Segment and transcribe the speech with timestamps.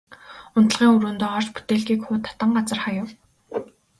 [0.57, 3.07] Унтлагын өрөөндөө орж бүтээлгийг хуу татан газар хаяв.